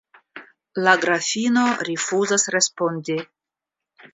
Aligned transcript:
La 0.87 0.95
Grafino 1.03 1.65
rifuzas 1.91 2.47
respondi. 2.57 3.19